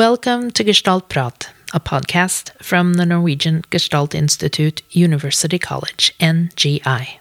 Welcome 0.00 0.50
to 0.52 0.64
Gestalt 0.64 1.10
Prat, 1.10 1.50
a 1.74 1.78
podcast 1.78 2.52
from 2.62 2.94
the 2.94 3.04
Norwegian 3.04 3.64
Gestalt 3.68 4.14
Institute, 4.14 4.80
University 4.92 5.58
College, 5.58 6.14
NGI. 6.18 7.18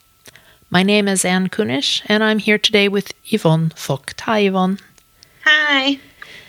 My 0.70 0.84
name 0.84 1.10
is 1.10 1.26
Anne 1.26 1.50
Kunish, 1.50 2.02
and 2.06 2.24
I'm 2.24 2.40
here 2.40 2.58
today 2.58 2.88
with 2.88 3.12
Yvonne 3.34 3.74
Vogt. 3.76 4.22
Hi, 4.22 4.40
Yvonne. 4.40 4.80
Hi. 5.44 6.00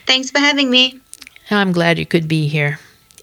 Thanks 0.06 0.30
for 0.30 0.38
having 0.38 0.70
me. 0.70 1.00
I'm 1.50 1.72
glad 1.72 1.98
you 1.98 2.06
could 2.06 2.28
be 2.28 2.46
here. 2.46 2.78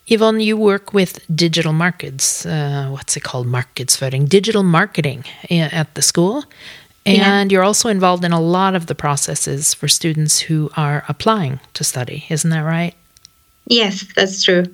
Yvonne, 0.08 0.42
you 0.42 0.58
work 0.58 0.94
with 0.94 1.24
digital 1.34 1.72
markets. 1.72 2.46
Uh, 2.46 2.90
what's 2.90 3.16
it 3.16 3.24
called? 3.24 3.48
Marketsføring. 3.48 4.28
Digital 4.28 4.64
marketing 4.64 5.24
at 5.50 5.96
the 5.96 6.02
school. 6.02 6.44
And 7.08 7.52
yeah. 7.52 7.56
you're 7.56 7.64
also 7.64 7.88
involved 7.88 8.26
in 8.26 8.34
a 8.34 8.42
lot 8.42 8.76
of 8.76 8.88
the 8.88 8.96
processes 8.96 9.74
for 9.74 9.88
students 9.88 10.40
who 10.40 10.70
are 10.76 11.06
applying 11.08 11.62
to 11.74 11.86
study. 11.86 12.26
Isn't 12.30 12.50
that 12.50 12.62
right? 12.62 12.94
Yes, 13.66 14.06
that's 14.14 14.44
true. 14.44 14.66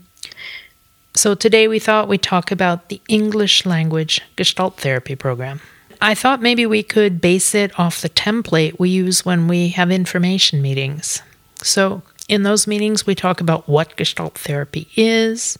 So 1.15 1.35
today 1.35 1.67
we 1.67 1.77
thought 1.77 2.07
we'd 2.07 2.23
talk 2.23 2.51
about 2.51 2.89
the 2.89 2.99
English 3.07 3.67
language 3.67 4.21
Gestalt 4.35 4.77
therapy 4.77 5.15
program. 5.15 5.61
I 6.01 6.15
thought 6.15 6.41
maybe 6.41 6.65
we 6.65 6.81
could 6.81 7.21
base 7.21 7.53
it 7.53 7.79
off 7.79 8.01
the 8.01 8.09
template 8.09 8.79
we 8.79 8.89
use 8.89 9.23
when 9.23 9.47
we 9.47 9.69
have 9.69 9.91
information 9.91 10.61
meetings. 10.61 11.21
So, 11.61 12.01
in 12.27 12.43
those 12.43 12.65
meetings, 12.65 13.05
we 13.05 13.15
talk 13.15 13.41
about 13.41 13.69
what 13.69 13.95
Gestalt 13.95 14.37
therapy 14.37 14.87
is, 14.95 15.59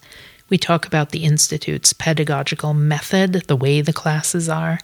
we 0.49 0.57
talk 0.57 0.85
about 0.85 1.11
the 1.11 1.23
Institute's 1.23 1.93
pedagogical 1.93 2.73
method, 2.73 3.33
the 3.47 3.55
way 3.55 3.81
the 3.81 3.93
classes 3.93 4.49
are, 4.49 4.79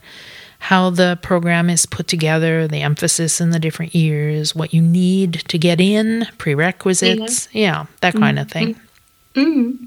how 0.60 0.90
the 0.90 1.18
program 1.22 1.70
is 1.70 1.86
put 1.86 2.06
together, 2.06 2.68
the 2.68 2.82
emphasis 2.82 3.40
in 3.40 3.50
the 3.50 3.58
different 3.58 3.94
years, 3.94 4.54
what 4.54 4.72
you 4.74 4.82
need 4.82 5.32
to 5.48 5.58
get 5.58 5.80
in, 5.80 6.26
prerequisites, 6.36 7.48
yeah, 7.52 7.60
yeah 7.60 7.86
that 8.02 8.14
kind 8.14 8.38
mm-hmm. 8.38 8.42
of 8.42 8.50
thing. 8.52 8.80
Mm-hmm. 9.34 9.86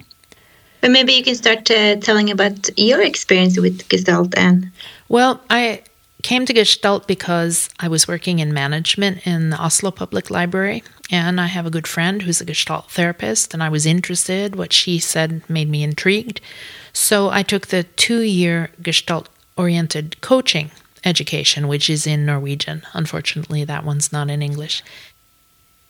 But 0.82 0.92
maybe 0.92 1.14
you 1.14 1.24
can 1.24 1.36
start 1.36 1.70
uh, 1.70 1.98
telling 1.98 2.30
about 2.30 2.70
your 2.78 3.02
experience 3.02 3.58
with 3.58 3.88
Gestalt, 3.88 4.36
Anne. 4.36 4.72
Well, 5.08 5.40
I 5.50 5.84
came 6.24 6.46
to 6.48 6.54
Gestalt 6.54 7.08
because 7.08 7.70
I 7.80 7.88
was 7.88 8.08
working 8.08 8.40
in 8.40 8.52
management 8.52 9.28
in 9.28 9.52
the 9.52 9.64
Oslo 9.64 9.92
Public 9.92 10.32
Library, 10.32 10.84
and 11.12 11.40
I 11.40 11.46
have 11.46 11.68
a 11.68 11.72
good 11.72 11.88
friend 11.88 12.24
who's 12.24 12.42
a 12.42 12.46
Gestalt 12.46 12.90
therapist, 12.90 13.54
and 13.54 13.62
I 13.62 13.70
was 13.70 13.86
interested. 13.86 14.56
What 14.56 14.74
she 14.74 14.98
said 14.98 15.48
made 15.48 15.70
me 15.70 15.84
intrigued. 15.84 16.42
So 16.94 17.30
I 17.30 17.44
took 17.44 17.68
the 17.68 17.84
two 17.84 18.22
year 18.22 18.72
Gestalt 18.82 19.30
oriented 19.58 20.20
coaching 20.22 20.72
education, 21.06 21.68
which 21.68 21.90
is 21.90 22.08
in 22.08 22.26
Norwegian. 22.26 22.84
Unfortunately, 22.94 23.64
that 23.64 23.86
one's 23.86 24.12
not 24.12 24.30
in 24.30 24.42
English. 24.42 24.84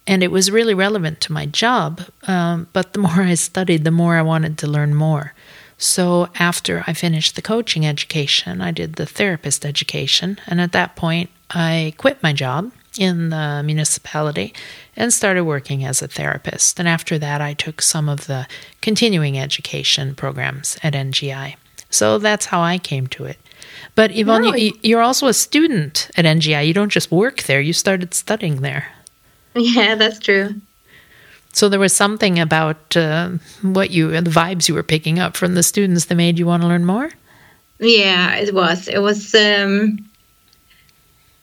And 0.06 0.22
it 0.22 0.32
was 0.32 0.52
really 0.52 0.74
relevant 0.74 1.22
to 1.22 1.34
my 1.34 1.46
job, 1.46 2.02
um, 2.28 2.68
but 2.74 2.94
the 2.94 3.00
more 3.08 3.22
I 3.22 3.36
studied, 3.36 3.84
the 3.84 3.92
more 3.92 4.18
I 4.18 4.22
wanted 4.22 4.58
to 4.60 4.68
learn 4.68 4.96
more. 4.96 5.34
So 5.78 6.30
after 6.40 6.84
I 6.88 6.94
finished 6.94 7.36
the 7.36 7.42
coaching 7.42 7.86
education, 7.86 8.62
I 8.62 8.72
did 8.72 8.94
the 8.94 9.06
therapist 9.06 9.66
education. 9.66 10.40
And 10.48 10.62
at 10.62 10.72
that 10.72 10.96
point, 10.96 11.30
I 11.50 11.94
quit 11.98 12.24
my 12.24 12.34
job 12.34 12.72
in 12.98 13.30
the 13.30 13.62
municipality 13.66 14.54
and 14.96 15.12
started 15.12 15.44
working 15.44 15.84
as 15.84 16.02
a 16.02 16.08
therapist. 16.08 16.80
And 16.80 16.88
after 16.88 17.18
that, 17.20 17.42
I 17.42 17.54
took 17.54 17.82
some 17.82 18.08
of 18.08 18.28
the 18.28 18.48
continuing 18.82 19.38
education 19.40 20.16
programs 20.16 20.78
at 20.84 20.94
NGI. 20.94 21.56
So 21.90 22.18
that's 22.18 22.48
how 22.48 22.62
I 22.62 22.78
came 22.78 23.08
to 23.08 23.26
it. 23.26 23.40
But 23.96 24.16
Yvonne, 24.16 24.44
no, 24.44 24.56
you, 24.56 24.74
you're 24.82 25.02
also 25.02 25.28
a 25.28 25.34
student 25.34 26.10
at 26.16 26.26
NGI. 26.26 26.66
You 26.66 26.74
don't 26.74 26.92
just 26.92 27.12
work 27.12 27.44
there, 27.44 27.62
you 27.62 27.74
started 27.74 28.14
studying 28.14 28.62
there. 28.62 28.88
Yeah, 29.56 29.96
that's 29.96 30.20
true. 30.20 30.56
So 31.54 31.70
there 31.70 31.80
was 31.80 31.94
something 31.94 32.40
about 32.40 32.98
uh, 32.98 33.30
what 33.62 33.92
you, 33.92 34.10
the 34.10 34.30
vibes 34.30 34.68
you 34.68 34.74
were 34.74 34.84
picking 34.84 35.20
up 35.20 35.38
from 35.38 35.54
the 35.54 35.62
students 35.62 36.06
that 36.06 36.16
made 36.16 36.40
you 36.40 36.48
want 36.48 36.64
to 36.64 36.68
learn 36.68 36.84
more? 36.84 37.12
Yeah, 37.80 38.36
it 38.36 38.54
was. 38.54 38.88
It 38.88 39.00
was. 39.00 39.36
Um, 39.36 40.00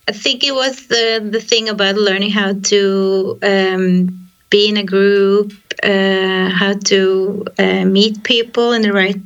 I 0.08 0.12
think 0.12 0.42
it 0.42 0.54
was 0.54 0.88
the 0.88 1.24
the 1.30 1.40
thing 1.40 1.68
about 1.68 1.94
learning 1.94 2.30
how 2.30 2.54
to 2.54 3.38
um, 3.42 4.28
be 4.48 4.68
in 4.68 4.76
a 4.76 4.82
group, 4.84 5.52
uh, 5.82 6.48
how 6.48 6.74
to 6.86 7.44
uh, 7.58 7.84
meet 7.84 8.24
people 8.24 8.72
in 8.72 8.82
the 8.82 8.92
right 8.92 9.20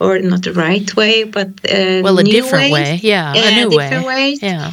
or 0.00 0.18
not 0.18 0.42
the 0.42 0.52
right 0.52 0.94
way, 0.96 1.24
but 1.24 1.48
uh, 1.70 2.00
well, 2.02 2.18
a 2.18 2.24
different 2.24 2.72
way. 2.72 3.00
Yeah, 3.02 3.34
yeah, 3.34 3.48
a 3.48 3.54
new 3.64 3.70
different 3.70 4.06
way. 4.06 4.14
Ways. 4.14 4.42
Yeah. 4.42 4.72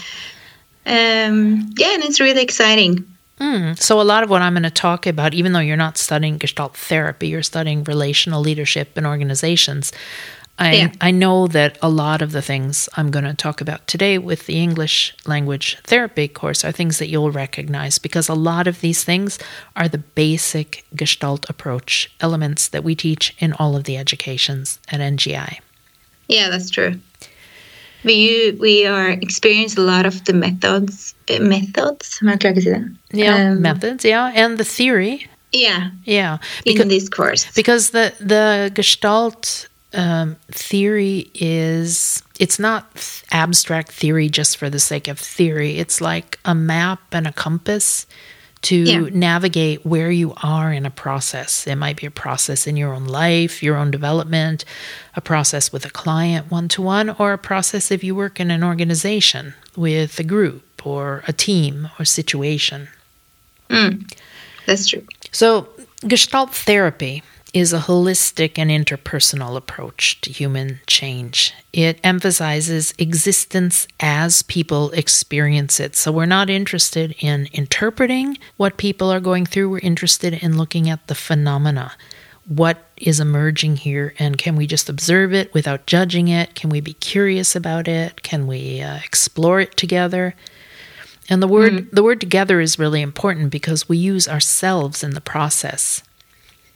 Um, 0.85 1.71
yeah, 1.77 1.93
and 1.93 2.03
it's 2.03 2.19
really 2.19 2.41
exciting. 2.41 3.05
Mm. 3.39 3.79
So, 3.79 3.99
a 3.99 4.03
lot 4.03 4.23
of 4.23 4.29
what 4.29 4.41
I'm 4.41 4.53
going 4.53 4.63
to 4.63 4.69
talk 4.69 5.07
about, 5.07 5.33
even 5.33 5.53
though 5.53 5.59
you're 5.59 5.77
not 5.77 5.97
studying 5.97 6.37
Gestalt 6.37 6.77
therapy, 6.77 7.29
you're 7.29 7.43
studying 7.43 7.83
relational 7.83 8.41
leadership 8.41 8.97
in 8.97 9.05
organizations. 9.05 9.91
I, 10.59 10.75
yeah. 10.75 10.91
I 11.01 11.11
know 11.11 11.47
that 11.47 11.77
a 11.81 11.89
lot 11.89 12.21
of 12.21 12.33
the 12.33 12.41
things 12.41 12.87
I'm 12.95 13.09
going 13.09 13.25
to 13.25 13.33
talk 13.33 13.61
about 13.61 13.87
today 13.87 14.17
with 14.17 14.45
the 14.45 14.59
English 14.59 15.15
language 15.25 15.77
therapy 15.83 16.27
course 16.27 16.63
are 16.63 16.71
things 16.71 16.99
that 16.99 17.07
you'll 17.07 17.31
recognize 17.31 17.97
because 17.97 18.29
a 18.29 18.35
lot 18.35 18.67
of 18.67 18.81
these 18.81 19.03
things 19.03 19.39
are 19.75 19.87
the 19.87 19.97
basic 19.97 20.85
Gestalt 20.95 21.49
approach 21.49 22.11
elements 22.19 22.67
that 22.67 22.83
we 22.83 22.95
teach 22.95 23.35
in 23.39 23.53
all 23.53 23.75
of 23.75 23.85
the 23.85 23.97
educations 23.97 24.79
at 24.89 24.99
NGI. 24.99 25.59
Yeah, 26.27 26.49
that's 26.49 26.69
true. 26.69 26.99
We 28.03 28.57
we 28.59 28.85
are 28.85 29.09
experience 29.09 29.77
a 29.77 29.81
lot 29.81 30.05
of 30.05 30.25
the 30.25 30.33
methods 30.33 31.13
uh, 31.29 31.39
methods. 31.39 32.19
Yeah, 33.11 33.51
um, 33.51 33.61
methods. 33.61 34.03
Yeah, 34.03 34.31
and 34.33 34.57
the 34.57 34.63
theory. 34.63 35.27
Yeah, 35.51 35.91
yeah. 36.05 36.37
Because, 36.63 36.81
in 36.81 36.87
this 36.87 37.09
course, 37.09 37.51
because 37.53 37.91
the 37.91 38.13
the 38.19 38.71
Gestalt 38.73 39.67
um, 39.93 40.37
theory 40.51 41.29
is 41.33 42.23
it's 42.39 42.59
not 42.59 43.23
abstract 43.31 43.91
theory 43.91 44.29
just 44.29 44.57
for 44.57 44.69
the 44.69 44.79
sake 44.79 45.07
of 45.07 45.19
theory. 45.19 45.77
It's 45.77 46.01
like 46.01 46.39
a 46.45 46.55
map 46.55 47.01
and 47.11 47.27
a 47.27 47.33
compass 47.33 48.07
to 48.63 48.75
yeah. 48.75 48.99
navigate 49.11 49.85
where 49.85 50.11
you 50.11 50.33
are 50.43 50.71
in 50.71 50.85
a 50.85 50.91
process. 50.91 51.65
It 51.65 51.75
might 51.75 51.97
be 51.97 52.05
a 52.05 52.11
process 52.11 52.67
in 52.67 52.77
your 52.77 52.93
own 52.93 53.05
life, 53.05 53.63
your 53.63 53.75
own 53.75 53.89
development, 53.89 54.65
a 55.15 55.21
process 55.21 55.73
with 55.73 55.83
a 55.85 55.89
client 55.89 56.51
one 56.51 56.67
to 56.69 56.81
one, 56.81 57.09
or 57.09 57.33
a 57.33 57.37
process 57.37 57.89
if 57.91 58.03
you 58.03 58.13
work 58.13 58.39
in 58.39 58.51
an 58.51 58.63
organization 58.63 59.55
with 59.75 60.19
a 60.19 60.23
group 60.23 60.85
or 60.85 61.23
a 61.27 61.33
team 61.33 61.89
or 61.99 62.05
situation. 62.05 62.87
Mm, 63.69 64.11
that's 64.67 64.87
true. 64.87 65.05
So, 65.31 65.67
Gestalt 66.07 66.53
therapy 66.53 67.23
is 67.53 67.73
a 67.73 67.79
holistic 67.79 68.57
and 68.57 68.69
interpersonal 68.69 69.57
approach 69.57 70.19
to 70.21 70.31
human 70.31 70.79
change. 70.87 71.53
It 71.73 71.99
emphasizes 72.03 72.93
existence 72.97 73.87
as 73.99 74.41
people 74.43 74.91
experience 74.91 75.79
it. 75.79 75.95
So 75.95 76.11
we're 76.11 76.25
not 76.25 76.49
interested 76.49 77.15
in 77.19 77.47
interpreting 77.51 78.37
what 78.57 78.77
people 78.77 79.11
are 79.11 79.19
going 79.19 79.45
through, 79.45 79.69
we're 79.69 79.79
interested 79.79 80.33
in 80.33 80.57
looking 80.57 80.89
at 80.89 81.07
the 81.07 81.15
phenomena. 81.15 81.93
What 82.47 82.83
is 82.97 83.19
emerging 83.19 83.77
here, 83.77 84.13
and 84.17 84.37
can 84.37 84.55
we 84.55 84.65
just 84.65 84.89
observe 84.89 85.33
it 85.33 85.53
without 85.53 85.85
judging 85.85 86.27
it? 86.27 86.55
Can 86.55 86.69
we 86.69 86.81
be 86.81 86.93
curious 86.93 87.55
about 87.55 87.87
it? 87.87 88.23
Can 88.23 88.47
we 88.47 88.81
uh, 88.81 88.97
explore 89.03 89.59
it 89.59 89.77
together? 89.77 90.35
And 91.29 91.41
the 91.41 91.47
word 91.47 91.73
mm. 91.73 91.91
the 91.91 92.03
word 92.03 92.19
together 92.19 92.59
is 92.59 92.79
really 92.79 93.01
important 93.01 93.51
because 93.51 93.87
we 93.87 93.97
use 93.97 94.27
ourselves 94.27 95.03
in 95.03 95.11
the 95.11 95.21
process. 95.21 96.03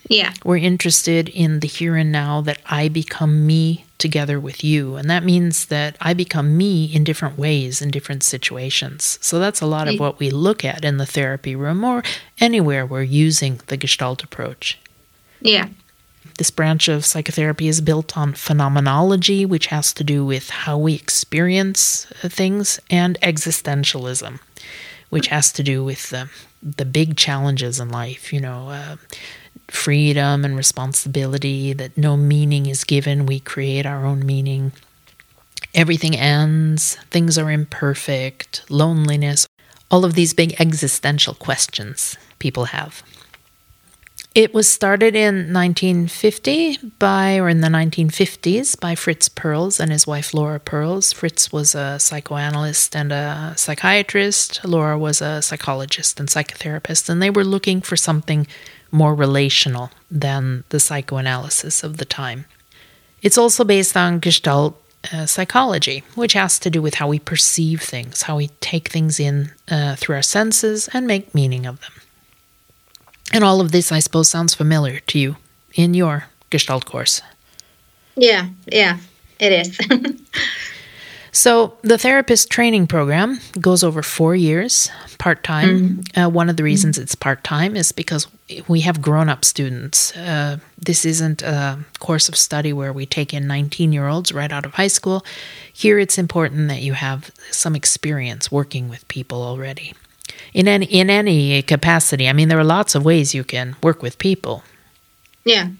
Yeah. 0.07 0.33
We're 0.43 0.57
interested 0.57 1.29
in 1.29 1.59
the 1.61 1.67
here 1.67 1.95
and 1.95 2.11
now 2.11 2.41
that 2.41 2.59
I 2.67 2.89
become 2.89 3.47
me 3.47 3.85
together 3.97 4.39
with 4.39 4.63
you. 4.63 4.95
And 4.95 5.09
that 5.09 5.23
means 5.23 5.66
that 5.67 5.97
I 5.99 6.13
become 6.13 6.57
me 6.57 6.85
in 6.85 7.03
different 7.03 7.38
ways 7.38 7.81
in 7.81 7.91
different 7.91 8.23
situations. 8.23 9.17
So 9.21 9.39
that's 9.39 9.61
a 9.61 9.66
lot 9.66 9.88
of 9.88 9.99
what 9.99 10.19
we 10.19 10.29
look 10.29 10.63
at 10.63 10.85
in 10.85 10.97
the 10.97 11.05
therapy 11.05 11.55
room 11.55 11.84
or 11.84 12.03
anywhere 12.40 12.85
we're 12.85 13.03
using 13.03 13.61
the 13.67 13.78
Gestalt 13.78 14.23
approach. 14.23 14.78
Yeah. 15.41 15.69
This 16.37 16.52
branch 16.52 16.90
of 16.90 17.05
psychotherapy 17.05 17.67
is 17.67 17.79
built 17.79 18.17
on 18.17 18.34
phenomenology, 18.34 19.46
which 19.46 19.67
has 19.67 19.93
to 19.93 20.03
do 20.03 20.25
with 20.25 20.49
how 20.49 20.78
we 20.78 20.93
experience 20.93 22.07
uh, 22.22 22.28
things, 22.28 22.79
and 22.90 23.17
existentialism, 23.22 24.40
which 25.09 25.28
has 25.28 25.53
to 25.53 25.63
do 25.63 25.81
with 25.84 26.09
the, 26.09 26.29
the 26.61 26.84
big 26.84 27.16
challenges 27.16 27.79
in 27.79 27.90
life, 27.90 28.34
you 28.34 28.41
know. 28.41 28.69
Uh, 28.69 28.97
freedom 29.67 30.46
and 30.46 30.56
responsibility, 30.56 31.73
that 31.73 31.97
no 31.97 32.17
meaning 32.17 32.66
is 32.66 32.84
given, 32.84 33.26
we 33.26 33.40
create 33.40 33.85
our 33.85 34.06
own 34.06 34.26
meaning. 34.26 34.72
Everything 35.73 36.16
ends, 36.16 36.96
things 37.12 37.38
are 37.38 37.52
imperfect, 37.52 38.64
loneliness, 38.70 39.47
all 39.91 40.06
of 40.06 40.14
these 40.14 40.34
big 40.34 40.59
existential 40.59 41.34
questions 41.34 42.17
people 42.40 42.66
have. 42.66 43.03
It 44.35 44.53
was 44.53 44.67
started 44.67 45.16
in 45.16 45.53
1950 45.53 46.91
by, 47.00 47.38
or 47.38 47.47
in 47.47 47.62
the 47.62 47.70
1950s, 47.70 48.78
by 48.78 48.94
Fritz 48.94 49.29
Perls 49.29 49.79
and 49.79 49.94
his 49.94 50.06
wife 50.06 50.34
Laura 50.34 50.59
Perls. 50.59 51.14
Fritz 51.14 51.53
was 51.53 51.73
a 51.73 51.97
psychoanalyst 52.00 52.97
and 52.97 53.14
a 53.14 53.53
psychiatrist. 53.56 54.59
Laura 54.66 54.97
was 54.97 55.22
a 55.22 55.41
psychologist 55.41 56.20
and 56.20 56.28
psychotherapist, 56.28 57.08
and 57.08 57.22
they 57.22 57.29
were 57.29 57.46
looking 57.46 57.79
for 57.79 57.96
something 57.96 58.46
more 58.95 59.13
relational 59.13 59.91
than 60.09 60.63
the 60.69 60.79
psychoanalysis 60.79 61.83
of 61.83 61.97
the 61.97 62.05
time. 62.05 62.45
It's 63.21 63.37
also 63.37 63.63
based 63.63 63.97
on 63.97 64.19
Gestalt 64.19 64.81
uh, 65.13 65.25
psychology, 65.25 66.03
which 66.15 66.33
has 66.33 66.57
to 66.59 66.69
do 66.69 66.81
with 66.81 66.95
how 66.95 67.07
we 67.07 67.19
perceive 67.19 67.81
things, 67.81 68.23
how 68.23 68.37
we 68.37 68.47
take 68.61 68.89
things 68.89 69.19
in 69.19 69.51
uh, 69.69 69.95
through 69.95 70.15
our 70.15 70.21
senses 70.21 70.89
and 70.93 71.05
make 71.05 71.35
meaning 71.35 71.65
of 71.65 71.79
them. 71.81 71.91
And 73.33 73.43
all 73.43 73.61
of 73.61 73.71
this, 73.71 73.91
I 73.91 73.99
suppose, 73.99 74.29
sounds 74.29 74.55
familiar 74.55 74.99
to 74.99 75.19
you 75.19 75.35
in 75.73 75.93
your 75.93 76.25
Gestalt 76.49 76.85
course. 76.85 77.21
Yeah, 78.15 78.47
yeah, 78.71 78.97
it 79.39 79.51
is. 79.51 79.77
So, 81.35 81.78
the 81.82 81.97
therapist 81.97 82.49
training 82.49 82.87
program 82.87 83.41
goes 83.59 83.84
over 83.84 84.02
four 84.02 84.37
years, 84.37 84.90
part 85.17 85.43
time. 85.43 85.79
Mm-hmm. 85.79 86.20
Uh, 86.22 86.29
one 86.29 86.49
of 86.49 86.55
the 86.55 86.64
reasons 86.64 86.96
mm-hmm. 86.96 87.03
it's 87.03 87.14
part 87.14 87.43
time 87.43 87.76
is 87.76 87.91
because 87.91 88.28
we 88.70 88.79
have 88.82 89.02
grown 89.02 89.28
up 89.28 89.43
students. 89.43 90.16
Uh, 90.16 90.59
this 90.78 91.03
isn't 91.03 91.41
a 91.41 91.79
course 91.99 92.29
of 92.29 92.37
study 92.37 92.72
where 92.72 92.93
we 92.93 93.05
take 93.05 93.34
in 93.34 93.47
19 93.47 93.91
year 93.91 94.08
olds 94.08 94.32
right 94.32 94.49
out 94.49 94.66
of 94.66 94.76
high 94.76 94.87
school. 94.87 95.26
Here, 95.73 95.99
it's 95.99 96.17
important 96.17 96.70
that 96.70 96.82
you 96.82 96.93
have 96.93 97.32
some 97.52 97.76
experience 97.76 98.49
working 98.49 98.88
with 98.88 99.05
people 99.09 99.43
already. 99.43 99.93
In 100.53 100.70
any, 100.70 100.85
in 100.85 101.09
any 101.09 101.61
capacity, 101.64 102.29
I 102.29 102.34
mean, 102.34 102.47
there 102.47 102.59
are 102.59 102.64
lots 102.64 102.96
of 102.96 103.03
ways 103.03 103.35
you 103.35 103.43
can 103.43 103.76
work 103.84 104.02
with 104.02 104.17
people. 104.20 104.64
Yeah. 105.43 105.72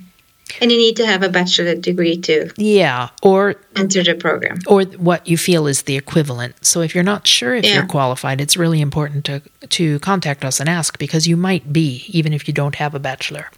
And 0.62 0.72
you 0.72 0.78
need 0.78 0.96
to 0.98 1.06
have 1.06 1.24
a 1.24 1.30
bachelor 1.30 1.76
degree 1.76 2.18
to 2.22 2.52
yeah, 2.58 3.10
or 3.22 3.56
enter 3.76 4.04
the 4.04 4.16
program, 4.16 4.60
or 4.68 4.84
what 4.84 5.28
you 5.28 5.38
feel 5.38 5.68
is 5.68 5.84
the 5.84 5.98
equivalent. 5.98 6.66
So 6.66 6.82
if 6.82 6.96
you're 6.96 7.04
not 7.04 7.28
sure 7.28 7.56
if 7.56 7.66
yeah. 7.66 7.76
you're 7.76 7.86
qualified, 7.86 8.42
it's 8.42 8.58
really 8.58 8.82
important 8.82 9.26
to 9.26 9.42
to 9.70 10.00
contact 10.00 10.46
us 10.46 10.60
and 10.60 10.70
ask 10.70 10.98
because 10.98 11.28
you 11.28 11.38
might 11.38 11.74
be 11.74 12.06
even 12.08 12.34
if 12.34 12.48
you 12.48 12.54
don't 12.54 12.76
have 12.76 12.96
a 12.96 13.00
bachelor. 13.00 13.50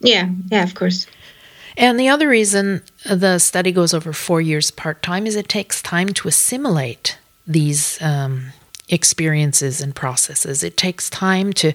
Yeah, 0.00 0.28
yeah, 0.50 0.64
of 0.64 0.74
course. 0.74 1.06
And 1.76 1.98
the 1.98 2.08
other 2.08 2.28
reason 2.28 2.82
the 3.04 3.38
study 3.38 3.72
goes 3.72 3.94
over 3.94 4.12
four 4.12 4.40
years 4.40 4.70
part 4.70 5.02
time 5.02 5.26
is 5.26 5.36
it 5.36 5.48
takes 5.48 5.80
time 5.80 6.08
to 6.08 6.28
assimilate 6.28 7.18
these 7.46 8.00
um, 8.02 8.52
experiences 8.88 9.80
and 9.80 9.94
processes. 9.94 10.62
It 10.62 10.76
takes 10.76 11.08
time 11.08 11.52
to 11.54 11.72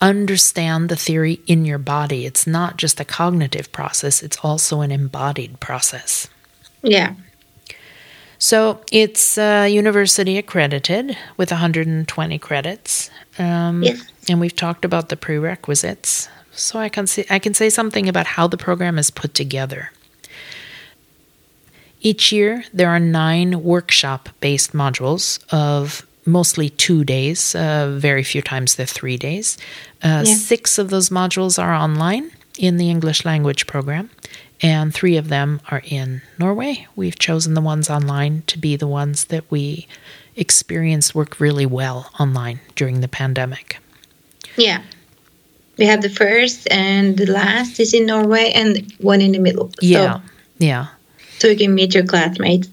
understand 0.00 0.88
the 0.88 0.96
theory 0.96 1.40
in 1.46 1.64
your 1.64 1.78
body. 1.78 2.26
It's 2.26 2.46
not 2.46 2.76
just 2.76 3.00
a 3.00 3.04
cognitive 3.04 3.70
process, 3.72 4.22
it's 4.22 4.38
also 4.42 4.80
an 4.80 4.90
embodied 4.90 5.60
process. 5.60 6.28
Yeah. 6.82 7.14
So 8.38 8.80
it's 8.90 9.36
uh, 9.36 9.68
university 9.70 10.38
accredited 10.38 11.16
with 11.36 11.50
120 11.50 12.38
credits. 12.38 13.10
Um, 13.38 13.82
yes. 13.82 14.02
And 14.28 14.40
we've 14.40 14.56
talked 14.56 14.84
about 14.84 15.10
the 15.10 15.16
prerequisites. 15.16 16.28
So 16.52 16.78
I 16.78 16.88
can 16.88 17.06
see 17.06 17.24
I 17.30 17.38
can 17.38 17.54
say 17.54 17.70
something 17.70 18.08
about 18.08 18.26
how 18.26 18.46
the 18.46 18.56
program 18.56 18.98
is 18.98 19.10
put 19.10 19.34
together. 19.34 19.92
Each 22.00 22.32
year, 22.32 22.64
there 22.72 22.88
are 22.88 22.98
nine 22.98 23.62
workshop 23.62 24.30
based 24.40 24.72
modules 24.72 25.38
of 25.52 26.06
mostly 26.30 26.70
two 26.70 27.04
days, 27.04 27.54
uh, 27.54 27.94
very 27.96 28.22
few 28.22 28.42
times 28.42 28.74
they're 28.74 28.86
three 28.86 29.16
days. 29.16 29.58
Uh, 30.02 30.24
yeah. 30.26 30.34
Six 30.34 30.78
of 30.78 30.90
those 30.90 31.10
modules 31.10 31.62
are 31.62 31.74
online 31.74 32.30
in 32.58 32.76
the 32.76 32.90
English 32.90 33.24
language 33.24 33.66
program, 33.66 34.10
and 34.62 34.94
three 34.94 35.16
of 35.16 35.28
them 35.28 35.60
are 35.70 35.82
in 35.84 36.22
Norway. 36.38 36.86
We've 36.96 37.18
chosen 37.18 37.54
the 37.54 37.60
ones 37.60 37.88
online 37.90 38.42
to 38.46 38.58
be 38.58 38.76
the 38.76 38.86
ones 38.86 39.26
that 39.26 39.44
we 39.50 39.86
experienced 40.36 41.14
work 41.14 41.40
really 41.40 41.66
well 41.66 42.10
online 42.18 42.60
during 42.74 43.00
the 43.00 43.08
pandemic. 43.08 43.78
Yeah. 44.56 44.82
We 45.78 45.86
have 45.86 46.02
the 46.02 46.10
first 46.10 46.68
and 46.70 47.16
the 47.16 47.26
last 47.26 47.80
is 47.80 47.94
in 47.94 48.06
Norway 48.06 48.52
and 48.54 48.92
one 48.98 49.20
in 49.20 49.32
the 49.32 49.38
middle. 49.38 49.70
Yeah. 49.80 50.14
So, 50.14 50.22
yeah. 50.58 50.86
So 51.38 51.48
you 51.48 51.56
can 51.56 51.74
meet 51.74 51.94
your 51.94 52.04
classmates 52.04 52.68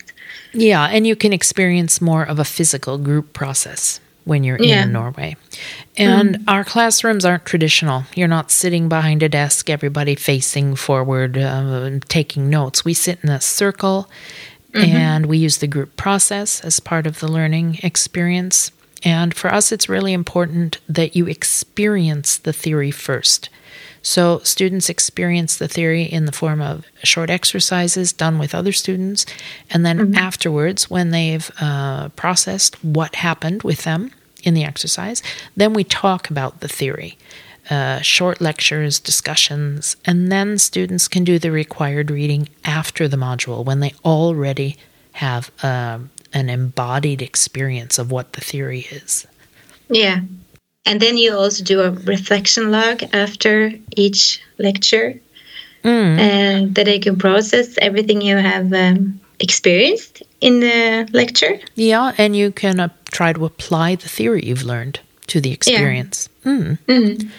yeah, 0.57 0.85
and 0.85 1.05
you 1.05 1.15
can 1.15 1.33
experience 1.33 2.01
more 2.01 2.23
of 2.23 2.39
a 2.39 2.45
physical 2.45 2.97
group 2.97 3.33
process 3.33 3.99
when 4.25 4.43
you're 4.43 4.57
yeah. 4.59 4.83
in 4.83 4.91
Norway. 4.91 5.37
And 5.95 6.39
mm. 6.39 6.43
our 6.47 6.65
classrooms 6.65 7.23
aren't 7.23 7.45
traditional. 7.45 8.03
You're 8.13 8.27
not 8.27 8.51
sitting 8.51 8.89
behind 8.89 9.23
a 9.23 9.29
desk, 9.29 9.69
everybody 9.69 10.15
facing 10.15 10.75
forward, 10.75 11.37
uh, 11.37 11.99
taking 12.09 12.49
notes. 12.49 12.83
We 12.83 12.93
sit 12.93 13.19
in 13.23 13.29
a 13.29 13.39
circle 13.39 14.09
mm-hmm. 14.73 14.95
and 14.95 15.25
we 15.27 15.37
use 15.37 15.59
the 15.59 15.67
group 15.67 15.95
process 15.95 16.59
as 16.61 16.79
part 16.81 17.07
of 17.07 17.19
the 17.19 17.27
learning 17.27 17.79
experience. 17.83 18.71
And 19.03 19.33
for 19.33 19.53
us, 19.53 19.71
it's 19.71 19.89
really 19.89 20.13
important 20.13 20.79
that 20.87 21.15
you 21.15 21.27
experience 21.27 22.37
the 22.37 22.53
theory 22.53 22.91
first. 22.91 23.49
So, 24.01 24.39
students 24.39 24.89
experience 24.89 25.57
the 25.57 25.67
theory 25.67 26.03
in 26.03 26.25
the 26.25 26.31
form 26.31 26.61
of 26.61 26.85
short 27.03 27.29
exercises 27.29 28.13
done 28.13 28.39
with 28.39 28.55
other 28.55 28.71
students. 28.71 29.25
And 29.69 29.85
then 29.85 29.97
mm-hmm. 29.97 30.15
afterwards, 30.15 30.89
when 30.89 31.11
they've 31.11 31.51
uh, 31.59 32.09
processed 32.09 32.81
what 32.83 33.15
happened 33.15 33.63
with 33.63 33.83
them 33.83 34.11
in 34.43 34.53
the 34.53 34.63
exercise, 34.63 35.21
then 35.55 35.73
we 35.73 35.83
talk 35.83 36.29
about 36.29 36.61
the 36.61 36.67
theory. 36.67 37.17
Uh, 37.69 37.99
short 37.99 38.39
lectures, 38.39 38.97
discussions, 38.97 39.97
and 40.05 40.31
then 40.31 40.57
students 40.57 41.09
can 41.09 41.25
do 41.25 41.37
the 41.37 41.51
required 41.51 42.09
reading 42.09 42.47
after 42.63 43.09
the 43.09 43.17
module 43.17 43.65
when 43.65 43.81
they 43.81 43.93
already 44.05 44.77
have 45.11 45.51
uh, 45.61 45.99
an 46.37 46.49
embodied 46.49 47.21
experience 47.21 47.97
of 47.97 48.11
what 48.11 48.33
the 48.33 48.41
theory 48.41 48.85
is. 48.91 49.25
Yeah, 49.89 50.21
and 50.85 51.01
then 51.01 51.17
you 51.17 51.33
also 51.33 51.63
do 51.63 51.81
a 51.81 51.91
reflection 51.91 52.71
log 52.71 53.03
after 53.11 53.71
each 53.95 54.41
lecture, 54.59 55.19
mm. 55.83 56.19
and 56.19 56.75
that 56.75 56.85
they 56.85 56.99
can 56.99 57.17
process 57.17 57.77
everything 57.81 58.21
you 58.21 58.37
have 58.37 58.71
um, 58.71 59.19
experienced 59.39 60.21
in 60.39 60.59
the 60.59 61.09
lecture. 61.11 61.59
Yeah, 61.75 62.13
and 62.17 62.35
you 62.35 62.51
can 62.51 62.79
uh, 62.79 62.89
try 63.11 63.33
to 63.33 63.45
apply 63.45 63.95
the 63.95 64.09
theory 64.09 64.45
you've 64.45 64.63
learned 64.63 64.99
to 65.27 65.41
the 65.41 65.51
experience. 65.51 66.29
Yeah. 66.45 66.51
Mm. 66.51 66.77
Mm-hmm. 66.87 67.29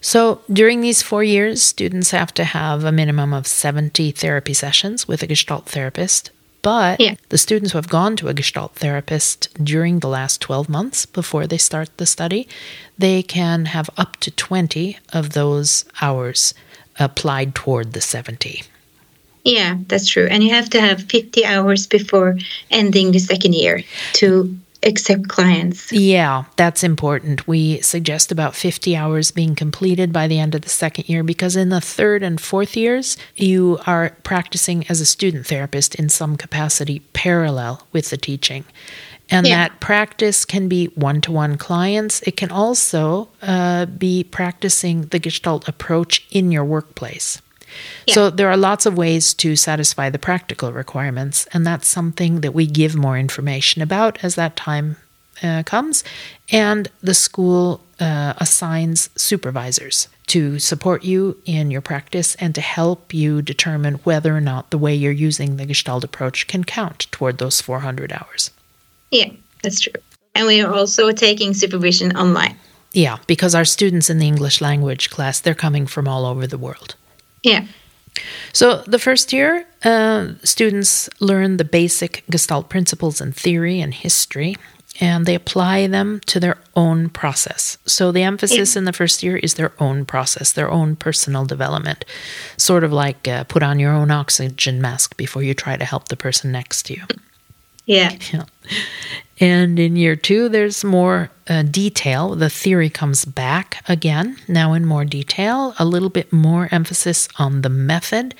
So, 0.00 0.40
during 0.52 0.80
these 0.80 1.00
four 1.02 1.22
years, 1.22 1.62
students 1.62 2.10
have 2.10 2.34
to 2.34 2.42
have 2.42 2.82
a 2.82 2.90
minimum 2.90 3.32
of 3.32 3.46
70 3.46 4.10
therapy 4.12 4.54
sessions 4.54 5.06
with 5.06 5.22
a 5.22 5.28
Gestalt 5.28 5.66
therapist 5.66 6.32
but 6.62 7.00
yeah. 7.00 7.16
the 7.28 7.38
students 7.38 7.72
who 7.72 7.78
have 7.78 7.88
gone 7.88 8.16
to 8.16 8.28
a 8.28 8.34
Gestalt 8.34 8.74
therapist 8.76 9.52
during 9.62 9.98
the 9.98 10.08
last 10.08 10.40
12 10.40 10.68
months 10.68 11.06
before 11.06 11.46
they 11.46 11.58
start 11.58 11.96
the 11.96 12.06
study, 12.06 12.48
they 12.96 13.22
can 13.22 13.66
have 13.66 13.90
up 13.96 14.16
to 14.18 14.30
20 14.30 14.96
of 15.12 15.30
those 15.30 15.84
hours 16.00 16.54
applied 16.98 17.54
toward 17.54 17.92
the 17.92 18.00
70. 18.00 18.62
Yeah, 19.44 19.78
that's 19.88 20.08
true. 20.08 20.28
And 20.30 20.44
you 20.44 20.50
have 20.50 20.70
to 20.70 20.80
have 20.80 21.02
50 21.02 21.44
hours 21.44 21.86
before 21.86 22.38
ending 22.70 23.10
the 23.10 23.18
second 23.18 23.54
year 23.54 23.82
to 24.14 24.56
accept 24.84 25.28
clients. 25.28 25.92
Yeah, 25.92 26.44
that's 26.56 26.82
important. 26.82 27.46
We 27.46 27.80
suggest 27.80 28.32
about 28.32 28.54
50 28.54 28.96
hours 28.96 29.30
being 29.30 29.54
completed 29.54 30.12
by 30.12 30.28
the 30.28 30.38
end 30.38 30.54
of 30.54 30.62
the 30.62 30.68
second 30.68 31.08
year 31.08 31.22
because 31.22 31.56
in 31.56 31.68
the 31.68 31.80
third 31.80 32.22
and 32.22 32.40
fourth 32.40 32.76
years, 32.76 33.16
you 33.36 33.78
are 33.86 34.16
practicing 34.22 34.86
as 34.88 35.00
a 35.00 35.06
student 35.06 35.46
therapist 35.46 35.94
in 35.94 36.08
some 36.08 36.36
capacity 36.36 37.00
parallel 37.12 37.86
with 37.92 38.10
the 38.10 38.16
teaching. 38.16 38.64
And 39.30 39.46
yeah. 39.46 39.68
that 39.68 39.80
practice 39.80 40.44
can 40.44 40.68
be 40.68 40.86
one 40.88 41.20
to 41.22 41.32
one 41.32 41.56
clients. 41.56 42.20
It 42.22 42.36
can 42.36 42.50
also 42.50 43.28
uh, 43.40 43.86
be 43.86 44.24
practicing 44.24 45.02
the 45.06 45.18
Gestalt 45.18 45.68
approach 45.68 46.26
in 46.30 46.52
your 46.52 46.64
workplace. 46.64 47.40
Yeah. 48.06 48.14
So 48.14 48.30
there 48.30 48.50
are 48.50 48.56
lots 48.56 48.86
of 48.86 48.96
ways 48.96 49.34
to 49.34 49.56
satisfy 49.56 50.10
the 50.10 50.18
practical 50.18 50.72
requirements, 50.72 51.46
and 51.52 51.66
that's 51.66 51.88
something 51.88 52.40
that 52.40 52.54
we 52.54 52.66
give 52.66 52.94
more 52.94 53.18
information 53.18 53.82
about 53.82 54.22
as 54.24 54.34
that 54.34 54.56
time 54.56 54.96
uh, 55.42 55.62
comes. 55.64 56.04
And 56.50 56.88
the 57.00 57.14
school 57.14 57.80
uh, 58.00 58.34
assigns 58.38 59.10
supervisors 59.16 60.08
to 60.26 60.58
support 60.58 61.04
you 61.04 61.36
in 61.44 61.70
your 61.70 61.80
practice 61.80 62.34
and 62.36 62.54
to 62.54 62.60
help 62.60 63.12
you 63.12 63.42
determine 63.42 63.94
whether 64.04 64.36
or 64.36 64.40
not 64.40 64.70
the 64.70 64.78
way 64.78 64.94
you're 64.94 65.12
using 65.12 65.56
the 65.56 65.66
Gestalt 65.66 66.04
approach 66.04 66.46
can 66.46 66.64
count 66.64 67.06
toward 67.10 67.38
those 67.38 67.60
400 67.60 68.12
hours. 68.12 68.50
Yeah, 69.10 69.30
that's 69.62 69.80
true. 69.80 69.92
And 70.34 70.46
we 70.46 70.60
are 70.62 70.72
also 70.72 71.12
taking 71.12 71.52
supervision 71.52 72.16
online. 72.16 72.56
Yeah, 72.92 73.18
because 73.26 73.54
our 73.54 73.64
students 73.64 74.10
in 74.10 74.18
the 74.18 74.26
English 74.26 74.60
language 74.60 75.10
class, 75.10 75.40
they're 75.40 75.54
coming 75.54 75.86
from 75.86 76.08
all 76.08 76.26
over 76.26 76.46
the 76.46 76.58
world. 76.58 76.94
Yeah. 77.42 77.66
So, 78.52 78.82
the 78.86 78.98
first 78.98 79.32
year, 79.32 79.66
uh, 79.84 80.32
students 80.44 81.08
learn 81.20 81.56
the 81.56 81.64
basic 81.64 82.24
Gestalt 82.30 82.68
principles 82.68 83.20
and 83.20 83.34
theory 83.34 83.80
and 83.80 83.94
history, 83.94 84.56
and 85.00 85.24
they 85.24 85.34
apply 85.34 85.86
them 85.86 86.20
to 86.26 86.38
their 86.38 86.58
own 86.76 87.08
process. 87.08 87.78
So, 87.86 88.12
the 88.12 88.22
emphasis 88.22 88.74
yeah. 88.74 88.80
in 88.80 88.84
the 88.84 88.92
first 88.92 89.22
year 89.22 89.38
is 89.38 89.54
their 89.54 89.72
own 89.80 90.04
process, 90.04 90.52
their 90.52 90.70
own 90.70 90.94
personal 90.96 91.46
development. 91.46 92.04
Sort 92.58 92.84
of 92.84 92.92
like 92.92 93.26
uh, 93.26 93.44
put 93.44 93.62
on 93.62 93.78
your 93.78 93.92
own 93.92 94.10
oxygen 94.10 94.82
mask 94.82 95.16
before 95.16 95.42
you 95.42 95.54
try 95.54 95.76
to 95.76 95.84
help 95.84 96.08
the 96.08 96.16
person 96.16 96.52
next 96.52 96.84
to 96.86 96.94
you. 96.94 97.02
Yeah. 97.86 98.16
Yeah. 98.32 98.44
And 99.40 99.78
in 99.78 99.96
year 99.96 100.14
two, 100.14 100.48
there's 100.48 100.84
more 100.84 101.30
uh, 101.48 101.62
detail. 101.62 102.36
The 102.36 102.50
theory 102.50 102.88
comes 102.88 103.24
back 103.24 103.82
again, 103.88 104.36
now 104.46 104.72
in 104.72 104.86
more 104.86 105.04
detail, 105.04 105.74
a 105.78 105.84
little 105.84 106.10
bit 106.10 106.32
more 106.32 106.68
emphasis 106.70 107.28
on 107.38 107.62
the 107.62 107.68
method. 107.68 108.34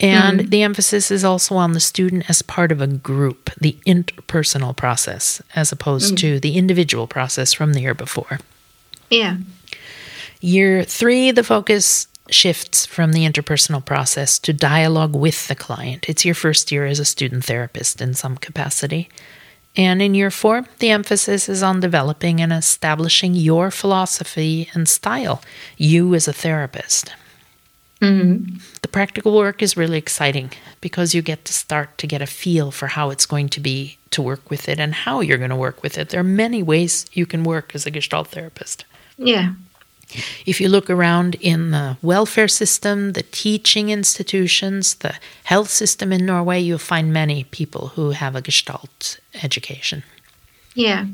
And 0.00 0.40
mm-hmm. 0.40 0.48
the 0.48 0.62
emphasis 0.62 1.10
is 1.10 1.24
also 1.24 1.56
on 1.56 1.72
the 1.72 1.80
student 1.80 2.30
as 2.30 2.40
part 2.40 2.72
of 2.72 2.80
a 2.80 2.86
group, 2.86 3.50
the 3.60 3.76
interpersonal 3.84 4.74
process, 4.74 5.42
as 5.54 5.72
opposed 5.72 6.14
mm-hmm. 6.14 6.36
to 6.36 6.40
the 6.40 6.56
individual 6.56 7.06
process 7.06 7.52
from 7.52 7.74
the 7.74 7.80
year 7.80 7.94
before. 7.94 8.38
Yeah. 9.10 9.38
Year 10.40 10.84
three, 10.84 11.32
the 11.32 11.42
focus 11.42 12.06
shifts 12.30 12.86
from 12.86 13.12
the 13.12 13.24
interpersonal 13.24 13.84
process 13.84 14.38
to 14.40 14.52
dialogue 14.52 15.14
with 15.14 15.48
the 15.48 15.54
client. 15.54 16.08
It's 16.08 16.24
your 16.24 16.34
first 16.34 16.70
year 16.72 16.86
as 16.86 16.98
a 16.98 17.04
student 17.04 17.44
therapist 17.44 18.00
in 18.00 18.14
some 18.14 18.36
capacity. 18.36 19.08
And 19.76 20.02
in 20.02 20.14
year 20.14 20.30
four, 20.30 20.64
the 20.80 20.90
emphasis 20.90 21.48
is 21.48 21.62
on 21.62 21.80
developing 21.80 22.40
and 22.40 22.52
establishing 22.52 23.34
your 23.34 23.70
philosophy 23.70 24.68
and 24.74 24.88
style, 24.88 25.42
you 25.76 26.14
as 26.14 26.26
a 26.26 26.32
therapist. 26.32 27.14
Mm-hmm. 28.00 28.58
The 28.82 28.88
practical 28.88 29.36
work 29.36 29.62
is 29.62 29.76
really 29.76 29.98
exciting 29.98 30.52
because 30.80 31.14
you 31.14 31.22
get 31.22 31.44
to 31.46 31.52
start 31.52 31.98
to 31.98 32.06
get 32.06 32.22
a 32.22 32.26
feel 32.26 32.70
for 32.70 32.88
how 32.88 33.10
it's 33.10 33.26
going 33.26 33.48
to 33.50 33.60
be 33.60 33.98
to 34.10 34.22
work 34.22 34.50
with 34.50 34.68
it 34.68 34.78
and 34.78 34.94
how 34.94 35.20
you're 35.20 35.38
going 35.38 35.50
to 35.50 35.56
work 35.56 35.82
with 35.82 35.98
it. 35.98 36.10
There 36.10 36.20
are 36.20 36.24
many 36.24 36.62
ways 36.62 37.06
you 37.12 37.26
can 37.26 37.44
work 37.44 37.72
as 37.74 37.86
a 37.86 37.90
Gestalt 37.90 38.28
therapist. 38.28 38.84
Yeah. 39.16 39.54
If 40.46 40.60
you 40.60 40.68
look 40.68 40.88
around 40.88 41.34
in 41.36 41.70
the 41.70 41.98
welfare 42.00 42.48
system, 42.48 43.12
the 43.12 43.22
teaching 43.22 43.90
institutions, 43.90 44.94
the 44.96 45.14
health 45.44 45.68
system 45.68 46.12
in 46.12 46.24
Norway, 46.24 46.60
you'll 46.60 46.78
find 46.78 47.12
many 47.12 47.44
people 47.44 47.88
who 47.88 48.10
have 48.10 48.34
a 48.34 48.40
Gestalt 48.40 49.20
education. 49.42 50.02
Yeah. 50.74 51.06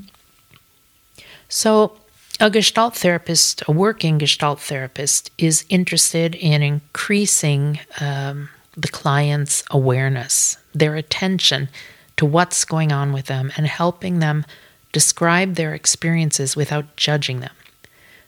So, 1.48 1.98
a 2.40 2.50
Gestalt 2.50 2.96
therapist, 2.96 3.62
a 3.68 3.72
working 3.72 4.18
Gestalt 4.18 4.60
therapist, 4.60 5.30
is 5.38 5.64
interested 5.68 6.34
in 6.34 6.62
increasing 6.62 7.80
um, 8.00 8.48
the 8.76 8.88
client's 8.88 9.62
awareness, 9.70 10.56
their 10.72 10.96
attention 10.96 11.68
to 12.16 12.26
what's 12.26 12.64
going 12.64 12.92
on 12.92 13.12
with 13.12 13.26
them, 13.26 13.52
and 13.56 13.66
helping 13.66 14.18
them 14.18 14.44
describe 14.92 15.54
their 15.54 15.74
experiences 15.74 16.54
without 16.54 16.96
judging 16.96 17.40
them 17.40 17.50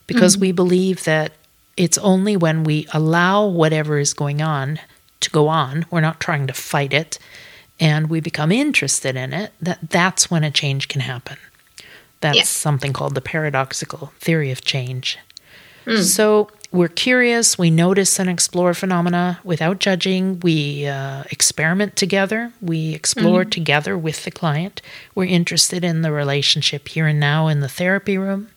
because 0.06 0.34
mm-hmm. 0.34 0.42
we 0.42 0.52
believe 0.52 1.04
that 1.04 1.32
it's 1.76 1.98
only 1.98 2.36
when 2.36 2.64
we 2.64 2.86
allow 2.92 3.46
whatever 3.46 3.98
is 3.98 4.14
going 4.14 4.40
on 4.40 4.80
to 5.20 5.30
go 5.30 5.48
on, 5.48 5.86
we're 5.90 6.00
not 6.00 6.20
trying 6.20 6.46
to 6.46 6.52
fight 6.52 6.92
it, 6.92 7.18
and 7.78 8.08
we 8.08 8.20
become 8.20 8.52
interested 8.52 9.16
in 9.16 9.32
it, 9.32 9.52
that 9.60 9.78
that's 9.90 10.30
when 10.30 10.44
a 10.44 10.50
change 10.50 10.88
can 10.88 11.02
happen. 11.02 11.36
That's 12.20 12.36
yeah. 12.38 12.44
something 12.44 12.92
called 12.92 13.14
the 13.14 13.20
paradoxical 13.20 14.12
theory 14.18 14.50
of 14.50 14.62
change. 14.62 15.18
Mm. 15.84 16.02
So 16.02 16.50
we're 16.72 16.88
curious, 16.88 17.58
we 17.58 17.70
notice 17.70 18.18
and 18.18 18.28
explore 18.28 18.74
phenomena 18.74 19.38
without 19.44 19.78
judging, 19.78 20.40
we 20.40 20.86
uh, 20.86 21.24
experiment 21.30 21.96
together, 21.96 22.52
we 22.60 22.94
explore 22.94 23.44
mm. 23.44 23.50
together 23.50 23.96
with 23.96 24.24
the 24.24 24.30
client. 24.30 24.82
We're 25.14 25.26
interested 25.26 25.84
in 25.84 26.02
the 26.02 26.12
relationship 26.12 26.88
here 26.88 27.06
and 27.06 27.20
now 27.20 27.48
in 27.48 27.60
the 27.60 27.68
therapy 27.68 28.18
room 28.18 28.48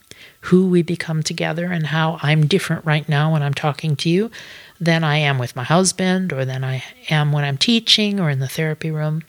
who 0.42 0.68
we 0.68 0.82
become 0.82 1.24
together 1.24 1.66
and 1.66 1.88
how 1.88 2.18
I'm 2.22 2.48
different 2.48 2.86
right 2.86 3.08
now 3.08 3.34
when 3.34 3.44
I'm 3.44 3.54
talking 3.54 3.96
to 3.98 4.10
you 4.10 4.32
than 4.80 5.04
I 5.04 5.18
am 5.18 5.38
with 5.38 5.56
my 5.56 5.64
husband 5.64 6.32
or 6.32 6.46
than 6.46 6.64
I 6.64 6.84
am 7.10 7.32
when 7.32 7.44
I'm 7.44 7.58
teaching 7.58 8.20
or 8.20 8.30
in 8.30 8.40
the 8.40 8.48
therapy 8.48 8.92
room. 8.92 9.24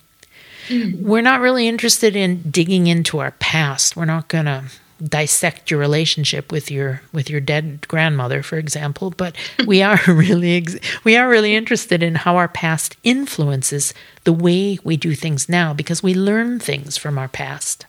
Mm. 0.69 1.03
We're 1.03 1.23
not 1.23 1.41
really 1.41 1.67
interested 1.67 2.15
in 2.15 2.43
digging 2.51 2.87
into 2.87 3.19
our 3.19 3.33
past. 3.33 3.97
We're 3.97 4.05
not 4.05 4.29
going 4.29 4.45
to 4.45 4.65
dissect 5.03 5.71
your 5.71 5.81
relationship 5.81 6.53
with 6.53 6.71
your 6.71 7.01
with 7.13 7.31
your 7.31 7.41
dead 7.41 7.87
grandmother 7.89 8.43
for 8.43 8.59
example 8.59 9.11
but 9.17 9.35
we 9.67 9.83
are 9.83 9.99
really 10.07 10.59
ex- 10.59 10.77
we 11.05 11.17
are 11.17 11.29
really 11.29 11.55
interested 11.55 12.03
in 12.03 12.17
how 12.17 12.37
our 12.37 12.49
past 12.49 12.97
influences 13.03 13.95
the 14.25 14.33
way 14.33 14.79
we 14.85 14.99
do 14.99 15.15
things 15.15 15.49
now 15.49 15.73
because 15.73 16.03
we 16.03 16.13
learn 16.13 16.61
things 16.61 16.99
from 16.99 17.17
our 17.17 17.29
past 17.29 17.87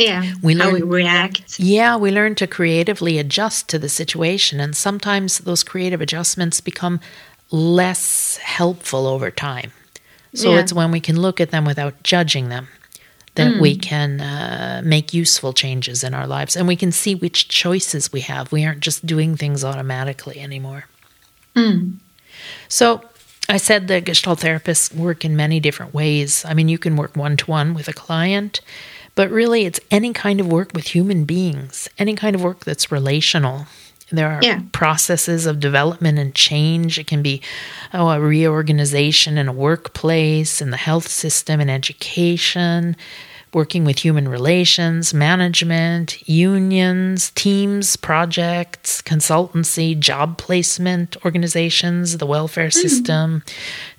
yeah. 0.00 0.34
We 0.42 0.54
learn, 0.54 0.68
how 0.68 0.74
we 0.74 0.82
react. 0.82 1.60
Yeah, 1.60 1.96
we 1.96 2.10
learn 2.10 2.34
to 2.36 2.46
creatively 2.46 3.18
adjust 3.18 3.68
to 3.68 3.78
the 3.78 3.88
situation. 3.88 4.60
And 4.60 4.76
sometimes 4.76 5.38
those 5.38 5.62
creative 5.62 6.00
adjustments 6.00 6.60
become 6.60 7.00
less 7.50 8.36
helpful 8.38 9.06
over 9.06 9.30
time. 9.30 9.72
So 10.34 10.52
yeah. 10.52 10.60
it's 10.60 10.72
when 10.72 10.90
we 10.92 11.00
can 11.00 11.20
look 11.20 11.40
at 11.40 11.50
them 11.50 11.64
without 11.64 12.02
judging 12.02 12.48
them 12.48 12.68
that 13.34 13.54
mm. 13.54 13.60
we 13.60 13.76
can 13.76 14.20
uh, 14.20 14.82
make 14.84 15.14
useful 15.14 15.52
changes 15.52 16.02
in 16.02 16.14
our 16.14 16.26
lives 16.26 16.56
and 16.56 16.66
we 16.66 16.76
can 16.76 16.92
see 16.92 17.14
which 17.14 17.48
choices 17.48 18.12
we 18.12 18.20
have. 18.20 18.52
We 18.52 18.64
aren't 18.64 18.80
just 18.80 19.06
doing 19.06 19.36
things 19.36 19.64
automatically 19.64 20.40
anymore. 20.40 20.84
Mm. 21.54 21.94
So 22.68 23.02
I 23.48 23.56
said 23.56 23.88
that 23.88 24.04
Gestalt 24.04 24.40
therapists 24.40 24.94
work 24.94 25.24
in 25.24 25.36
many 25.36 25.60
different 25.60 25.94
ways. 25.94 26.44
I 26.44 26.54
mean, 26.54 26.68
you 26.68 26.78
can 26.78 26.96
work 26.96 27.16
one 27.16 27.36
to 27.38 27.46
one 27.46 27.74
with 27.74 27.88
a 27.88 27.92
client. 27.92 28.60
But 29.20 29.30
really, 29.30 29.66
it's 29.66 29.80
any 29.90 30.14
kind 30.14 30.40
of 30.40 30.46
work 30.46 30.72
with 30.72 30.94
human 30.94 31.26
beings, 31.26 31.90
any 31.98 32.14
kind 32.16 32.34
of 32.34 32.42
work 32.42 32.64
that's 32.64 32.90
relational. 32.90 33.66
There 34.10 34.30
are 34.30 34.40
yeah. 34.42 34.62
processes 34.72 35.44
of 35.44 35.60
development 35.60 36.18
and 36.18 36.34
change. 36.34 36.98
It 36.98 37.06
can 37.06 37.22
be 37.22 37.42
oh, 37.92 38.08
a 38.08 38.18
reorganization 38.18 39.36
in 39.36 39.46
a 39.46 39.52
workplace, 39.52 40.62
in 40.62 40.70
the 40.70 40.78
health 40.78 41.06
system, 41.06 41.60
in 41.60 41.68
education, 41.68 42.96
working 43.52 43.84
with 43.84 43.98
human 43.98 44.28
relations, 44.28 45.12
management, 45.12 46.28
unions, 46.28 47.30
teams, 47.32 47.96
projects, 47.96 49.02
consultancy, 49.02 49.98
job 49.98 50.38
placement 50.38 51.16
organizations, 51.24 52.18
the 52.18 52.26
welfare 52.26 52.68
mm-hmm. 52.68 52.80
system, 52.80 53.42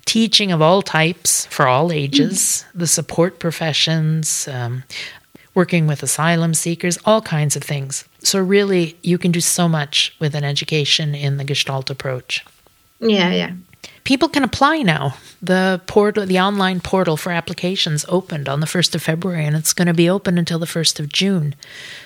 teaching 0.06 0.52
of 0.52 0.62
all 0.62 0.82
types 0.82 1.46
for 1.46 1.66
all 1.66 1.92
ages, 1.92 2.64
mm-hmm. 2.68 2.78
the 2.78 2.86
support 2.86 3.38
professions, 3.38 4.48
um, 4.48 4.84
working 5.54 5.86
with 5.86 6.02
asylum 6.02 6.54
seekers, 6.54 6.98
all 7.04 7.20
kinds 7.20 7.54
of 7.56 7.62
things. 7.62 8.04
So, 8.20 8.40
really, 8.40 8.96
you 9.02 9.18
can 9.18 9.32
do 9.32 9.40
so 9.40 9.68
much 9.68 10.16
with 10.18 10.34
an 10.34 10.44
education 10.44 11.14
in 11.14 11.36
the 11.36 11.44
Gestalt 11.44 11.90
approach. 11.90 12.44
Yeah, 13.00 13.30
yeah 13.32 13.52
people 14.04 14.28
can 14.28 14.42
apply 14.42 14.82
now. 14.82 15.14
The 15.42 15.80
portal, 15.86 16.26
the 16.26 16.38
online 16.38 16.80
portal 16.80 17.16
for 17.16 17.32
applications 17.32 18.04
opened 18.08 18.48
on 18.48 18.60
the 18.60 18.66
1st 18.66 18.94
of 18.94 19.02
February 19.02 19.44
and 19.44 19.56
it's 19.56 19.72
going 19.72 19.88
to 19.88 19.94
be 19.94 20.08
open 20.08 20.38
until 20.38 20.58
the 20.58 20.66
1st 20.66 21.00
of 21.00 21.08
June. 21.08 21.54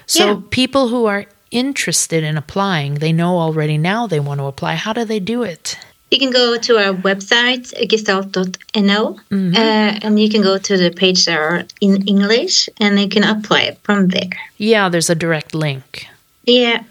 So 0.07 0.27
yeah. 0.27 0.41
people 0.51 0.89
who 0.89 1.07
are 1.07 1.27
interested 1.51 2.25
in 2.25 2.37
applying, 2.37 2.95
they 2.95 3.13
know 3.13 3.39
already 3.39 3.79
now 3.79 4.07
they 4.07 4.21
want 4.21 4.41
to 4.41 4.47
apply. 4.47 4.75
How 4.75 4.93
do 4.93 5.05
they 5.05 5.21
do 5.21 5.43
it? 5.43 5.79
You 6.11 6.21
can 6.21 6.31
go 6.31 6.57
to 6.57 6.77
our 6.79 6.95
website, 6.95 7.75
gestalt.no, 7.89 9.19
mm-hmm. 9.31 9.57
uh, 9.57 9.99
and 10.03 10.21
you 10.21 10.31
can 10.31 10.41
go 10.41 10.57
to 10.57 10.77
the 10.77 10.91
page 10.91 11.25
there 11.25 11.67
in 11.81 12.07
English 12.07 12.69
and 12.79 12.99
you 13.01 13.09
can 13.09 13.25
apply 13.25 13.77
from 13.83 14.09
there. 14.09 14.31
Yeah, 14.57 14.89
there's 14.89 15.11
a 15.11 15.17
direct 15.17 15.53
link. 15.53 16.07
Yeah. 16.45 16.85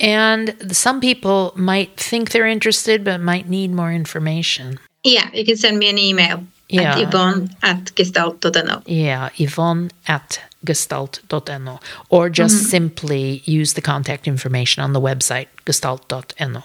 And 0.00 0.76
some 0.76 1.00
people 1.00 1.52
might 1.56 1.96
think 1.96 2.30
they're 2.30 2.46
interested, 2.46 3.04
but 3.04 3.20
might 3.20 3.48
need 3.48 3.72
more 3.72 3.92
information. 3.92 4.78
Yeah, 5.02 5.30
you 5.32 5.44
can 5.44 5.56
send 5.56 5.78
me 5.78 5.88
an 5.90 5.98
email 5.98 6.44
yeah. 6.68 6.92
at 6.92 7.02
yvonne 7.02 7.50
at 7.62 7.94
gestalt.no. 7.94 8.82
Yeah, 8.86 9.30
yvonne 9.38 9.90
at 10.06 10.40
gestalt.no. 10.64 11.80
Or 12.10 12.30
just 12.30 12.56
mm-hmm. 12.56 12.66
simply 12.66 13.42
use 13.44 13.74
the 13.74 13.80
contact 13.80 14.26
information 14.26 14.82
on 14.82 14.92
the 14.92 15.00
website, 15.00 15.46
gestalt.no. 15.64 16.62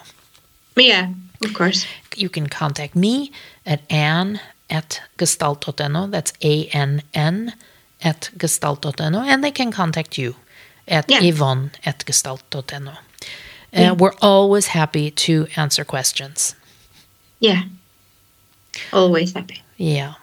Yeah, 0.76 1.12
of 1.44 1.54
course. 1.54 1.86
You 2.16 2.28
can 2.28 2.48
contact 2.48 2.94
me 2.94 3.32
at 3.64 3.80
ann 3.90 4.40
at 4.70 5.00
gestalt.no. 5.18 6.06
That's 6.08 6.32
A 6.42 6.66
N 6.66 7.02
N 7.12 7.54
at 8.02 8.30
gestalt.no. 8.36 9.20
And 9.20 9.42
they 9.42 9.50
can 9.52 9.70
contact 9.70 10.18
you 10.18 10.36
at 10.88 11.10
yeah. 11.10 11.22
yvonne 11.22 11.70
at 11.84 12.04
gestalt.no. 12.04 12.92
Yeah. 13.74 13.92
Uh, 13.92 13.94
we're 13.94 14.14
always 14.22 14.68
happy 14.68 15.10
to 15.10 15.46
answer 15.56 15.84
questions. 15.84 16.54
Yeah. 17.40 17.64
Always 18.92 19.32
happy. 19.32 19.62
Yeah. 19.76 20.14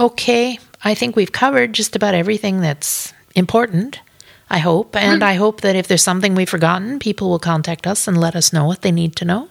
Okay. 0.00 0.58
I 0.82 0.94
think 0.94 1.16
we've 1.16 1.32
covered 1.32 1.72
just 1.72 1.96
about 1.96 2.14
everything 2.14 2.60
that's 2.60 3.12
important. 3.34 4.00
I 4.48 4.58
hope. 4.58 4.94
And 4.96 5.22
mm. 5.22 5.24
I 5.24 5.34
hope 5.34 5.62
that 5.62 5.76
if 5.76 5.88
there's 5.88 6.02
something 6.02 6.34
we've 6.34 6.48
forgotten, 6.48 6.98
people 6.98 7.28
will 7.28 7.38
contact 7.38 7.86
us 7.86 8.06
and 8.06 8.18
let 8.18 8.36
us 8.36 8.52
know 8.52 8.64
what 8.64 8.82
they 8.82 8.92
need 8.92 9.16
to 9.16 9.24
know. 9.24 9.48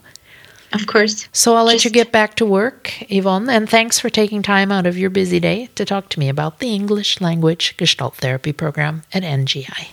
Of 0.74 0.88
course. 0.88 1.28
So 1.32 1.56
I'll 1.56 1.66
let 1.66 1.74
just... 1.74 1.86
you 1.86 1.92
get 1.92 2.12
back 2.12 2.36
to 2.36 2.46
work, 2.46 2.94
Yvonne. 3.12 3.50
And 3.50 3.70
thanks 3.70 4.00
for 4.00 4.10
taking 4.10 4.42
time 4.42 4.72
out 4.72 4.86
of 4.86 4.98
your 4.98 5.10
busy 5.10 5.40
day 5.40 5.70
to 5.76 5.86
talk 5.86 6.10
to 6.10 6.20
me 6.20 6.30
about 6.30 6.60
the 6.60 6.74
English 6.74 7.22
language 7.22 7.76
Gestalt 7.78 8.16
therapy 8.16 8.54
program 8.54 9.04
at 9.14 9.24
NGI. 9.24 9.90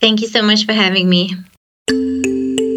Thank 0.00 0.20
you 0.20 0.28
so 0.28 0.42
much 0.42 0.66
for 0.66 0.72
having 0.72 1.08
me. 1.08 1.34
Música 1.90 2.71